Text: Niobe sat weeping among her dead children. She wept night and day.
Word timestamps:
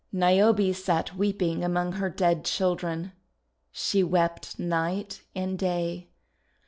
Niobe 0.11 0.73
sat 0.73 1.15
weeping 1.15 1.63
among 1.63 1.91
her 1.91 2.09
dead 2.09 2.43
children. 2.43 3.11
She 3.71 4.01
wept 4.01 4.57
night 4.57 5.21
and 5.35 5.59
day. 5.59 6.07